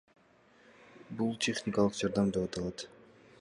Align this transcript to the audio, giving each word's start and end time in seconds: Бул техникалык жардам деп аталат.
Бул 1.19 1.29
техникалык 1.49 1.99
жардам 2.01 2.33
деп 2.39 2.49
аталат. 2.51 2.87